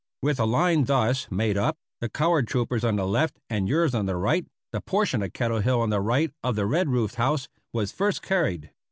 [0.23, 4.07] With a line thus made up, the colored troopers on the left and yours on
[4.07, 7.47] the right, the portion of Kettle Hill on the right of the red roofed house
[7.71, 8.71] was first carried.